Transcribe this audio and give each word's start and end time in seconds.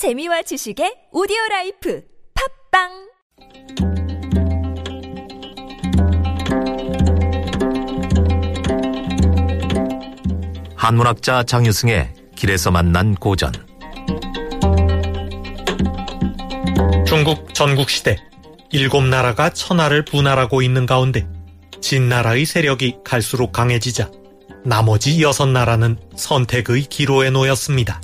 재미와 0.00 0.40
지식의 0.40 1.08
오디오 1.12 1.36
라이프 1.50 2.02
팟빵 2.72 2.88
한문학자 10.74 11.42
장유승의 11.42 12.14
길에서 12.34 12.70
만난 12.70 13.14
고전 13.14 13.52
중국 17.06 17.52
전국시대 17.52 18.16
일곱 18.72 19.02
나라가 19.04 19.50
천하를 19.50 20.06
분할하고 20.06 20.62
있는 20.62 20.86
가운데 20.86 21.28
진나라의 21.82 22.46
세력이 22.46 23.00
갈수록 23.04 23.52
강해지자 23.52 24.10
나머지 24.64 25.20
여섯 25.20 25.44
나라는 25.44 25.98
선택의 26.16 26.84
기로에 26.84 27.28
놓였습니다. 27.28 28.00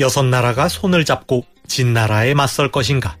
여섯 0.00 0.24
나라가 0.24 0.68
손을 0.68 1.04
잡고 1.04 1.44
진나라에 1.66 2.34
맞설 2.34 2.70
것인가? 2.70 3.16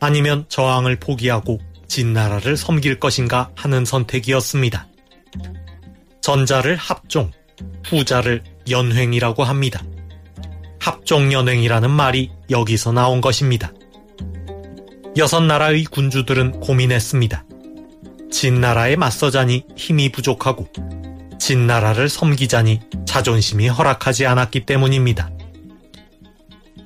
아니면 0.00 0.46
저항을 0.48 0.98
포기하고 0.98 1.60
진나라를 1.88 2.56
섬길 2.56 2.98
것인가 2.98 3.50
하는 3.54 3.84
선택이었습니다. 3.84 4.88
전자를 6.20 6.76
합종, 6.76 7.30
후자를 7.84 8.42
연횡이라고 8.68 9.44
합니다. 9.44 9.82
합종연횡이라는 10.80 11.90
말이 11.90 12.30
여기서 12.50 12.92
나온 12.92 13.20
것입니다. 13.20 13.72
여섯 15.16 15.42
나라의 15.42 15.84
군주들은 15.84 16.60
고민했습니다. 16.60 17.44
진나라에 18.30 18.96
맞서자니 18.96 19.64
힘이 19.76 20.10
부족하고 20.10 20.68
진나라를 21.38 22.08
섬기자니 22.08 22.80
자존심이 23.06 23.68
허락하지 23.68 24.26
않았기 24.26 24.66
때문입니다. 24.66 25.30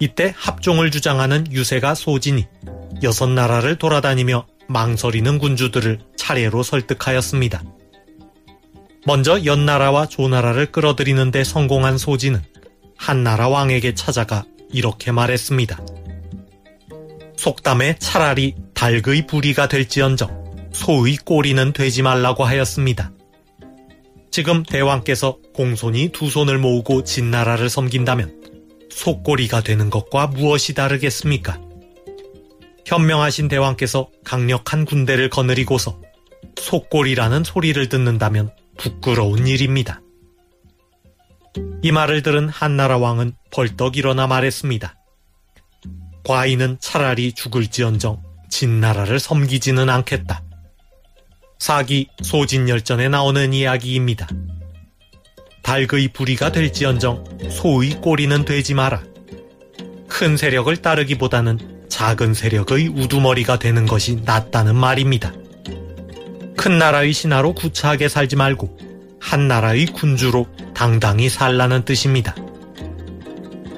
이때 0.01 0.35
합종을 0.37 0.91
주장하는 0.91 1.53
유세가 1.53 1.95
소진이 1.95 2.47
여섯 3.03 3.29
나라를 3.29 3.77
돌아다니며 3.77 4.47
망설이는 4.69 5.39
군주들을 5.39 5.99
차례로 6.17 6.63
설득하였습니다. 6.63 7.63
먼저 9.07 9.45
연나라와 9.45 10.07
조나라를 10.07 10.67
끌어들이는데 10.67 11.43
성공한 11.45 11.99
소진은 11.99 12.43
한나라 12.97 13.49
왕에게 13.49 13.95
찾아가 13.95 14.45
이렇게 14.71 15.13
말했습니다. 15.13 15.81
속담에 17.37 17.97
차라리 17.99 18.55
닭의 18.75 19.27
부리가 19.27 19.69
될지언정 19.69 20.71
소의 20.73 21.17
꼬리는 21.17 21.73
되지 21.73 22.03
말라고 22.03 22.45
하였습니다. 22.45 23.13
지금 24.31 24.63
대왕께서 24.63 25.39
공손히 25.55 26.11
두 26.11 26.29
손을 26.29 26.59
모으고 26.59 27.05
진나라를 27.05 27.71
섬긴다면 27.71 28.48
속꼬리가 28.91 29.63
되는 29.63 29.91
것과 29.91 30.29
무엇이 30.29 30.75
다르겠습니까? 30.75 31.61
현명하신 32.87 33.49
대왕께서 33.49 34.11
강력한 34.25 34.85
군대를 34.85 35.29
거느리고서 35.29 36.01
속꼬리라는 36.59 37.45
소리를 37.45 37.89
듣는다면 37.89 38.51
부끄러운 38.79 39.47
일입니다. 39.47 40.01
이 41.83 41.93
말을 41.93 42.23
들은 42.23 42.49
한나라 42.49 42.99
왕은 42.99 43.33
벌떡 43.51 43.97
일어나 43.97 44.27
말했습니다. 44.27 44.95
과인은 46.25 46.79
차라리 46.81 47.33
죽을지언정 47.33 48.23
진나라를 48.51 49.19
섬기지는 49.19 49.89
않겠다. 49.89 50.43
사기 51.59 52.09
소진열전에 52.23 53.09
나오는 53.09 53.53
이야기입니다. 53.53 54.29
닭의 55.69 56.09
부리가 56.15 56.51
될지언정 56.51 57.25
소의 57.51 58.01
꼬리는 58.01 58.47
되지 58.47 58.73
마라. 58.73 59.03
큰 60.09 60.39
세력을 60.39 60.75
따르기보다는 60.79 61.59
작은 61.91 62.33
세력의 62.33 62.89
우두머리가 62.89 63.59
되는 63.59 63.85
것이 63.85 64.23
낫다는 64.25 64.75
말입니다. 64.75 65.35
큰 66.57 66.79
나라의 66.79 67.13
신하로 67.13 67.53
구차하게 67.53 68.09
살지 68.09 68.35
말고 68.37 68.79
한 69.21 69.47
나라의 69.47 69.85
군주로 69.89 70.47
당당히 70.73 71.29
살라는 71.29 71.85
뜻입니다. 71.85 72.35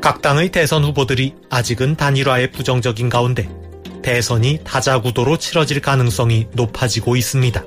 각 0.01 0.23
당의 0.23 0.53
대선 0.53 0.85
후보들이 0.85 1.35
아직은 1.51 1.97
단일화에 1.97 2.53
부정적인 2.53 3.09
가운데 3.09 3.49
대선이 4.05 4.61
다자구도로 4.63 5.39
치러질 5.39 5.81
가능성이 5.81 6.47
높아지고 6.53 7.17
있습니다. 7.17 7.65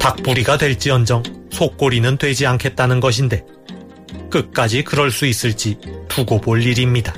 닭부리가 0.00 0.56
될지언정 0.56 1.37
속고리는 1.50 2.16
되지 2.18 2.46
않겠다는 2.46 3.00
것인데 3.00 3.44
끝까지 4.30 4.84
그럴 4.84 5.10
수 5.10 5.26
있을지 5.26 5.78
두고 6.08 6.40
볼 6.40 6.62
일입니다. 6.62 7.14